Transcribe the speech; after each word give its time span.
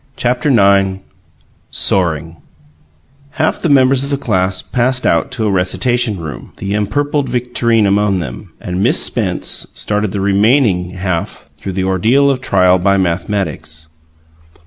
CHAPTER 0.17 0.49
IX 0.49 0.97
SOARING 1.69 2.37
Half 3.33 3.61
the 3.61 3.69
members 3.69 4.03
of 4.03 4.09
the 4.09 4.17
class 4.17 4.63
passed 4.63 5.05
out 5.05 5.29
to 5.33 5.45
a 5.45 5.51
recitation 5.51 6.19
room, 6.19 6.53
the 6.57 6.73
empurpled 6.73 7.29
Victorine 7.29 7.85
among 7.85 8.17
them, 8.17 8.51
and 8.59 8.81
Miss 8.81 8.99
Spence 8.99 9.67
started 9.75 10.11
the 10.11 10.19
remaining 10.19 10.95
half 10.95 11.45
through 11.55 11.73
the 11.73 11.83
ordeal 11.83 12.31
of 12.31 12.41
trial 12.41 12.79
by 12.79 12.97
mathematics. 12.97 13.89